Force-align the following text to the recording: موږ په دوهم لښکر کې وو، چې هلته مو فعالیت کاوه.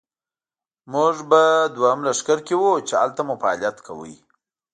موږ 0.93 1.15
په 1.29 1.41
دوهم 1.75 1.99
لښکر 2.07 2.39
کې 2.47 2.55
وو، 2.61 2.73
چې 2.87 2.93
هلته 3.01 3.21
مو 3.27 3.35
فعالیت 3.41 3.77
کاوه. 3.85 4.13